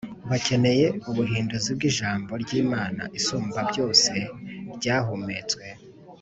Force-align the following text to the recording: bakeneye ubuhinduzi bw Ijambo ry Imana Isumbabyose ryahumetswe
bakeneye 0.29 0.85
ubuhinduzi 1.09 1.69
bw 1.77 1.81
Ijambo 1.89 2.31
ry 2.43 2.51
Imana 2.61 3.03
Isumbabyose 3.19 4.13
ryahumetswe 4.75 5.65